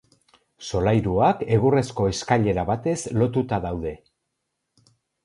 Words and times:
Solairuak 0.67 1.43
egurrezko 1.57 2.07
eskailera 2.13 2.63
batez 2.71 2.97
lotuta 3.23 3.61
daude. 3.67 3.93